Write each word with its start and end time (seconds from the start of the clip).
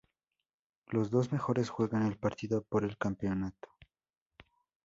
Los 0.87 1.11
dos 1.11 1.31
mejores 1.31 1.69
juegan 1.69 2.07
el 2.07 2.17
partido 2.17 2.63
por 2.63 2.83
el 2.83 2.97
campeonato. 2.97 3.69